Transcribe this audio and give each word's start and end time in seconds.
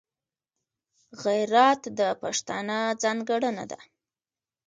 غیرت 1.23 1.81
د 1.97 1.99
پښتانه 2.21 2.77
ځانګړنه 3.03 3.65
ده 3.71 3.79